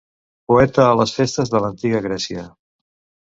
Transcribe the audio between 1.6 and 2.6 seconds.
l'antiga Grècia.